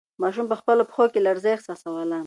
ماشوم 0.21 0.45
په 0.51 0.55
خپلو 0.61 0.83
پښو 0.89 1.05
کې 1.13 1.19
لړزه 1.27 1.49
احساسوله. 1.53 2.17